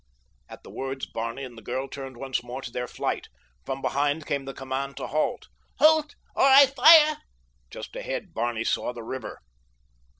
[0.49, 3.27] At the words Barney and the girl turned once more to their flight.
[3.67, 6.15] From behind came the command to halt—"Halt!
[6.35, 7.17] or I fire."
[7.69, 9.43] Just ahead Barney saw the river.